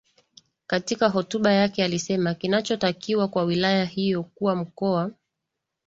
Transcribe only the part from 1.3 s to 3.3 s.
yake alisema kinachotakiwa